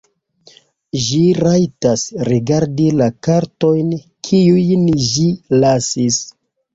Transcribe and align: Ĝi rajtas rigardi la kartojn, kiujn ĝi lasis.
Ĝi 1.07 1.17
rajtas 1.39 2.05
rigardi 2.29 2.87
la 3.01 3.09
kartojn, 3.27 3.91
kiujn 4.31 4.87
ĝi 5.11 5.27
lasis. 5.65 6.19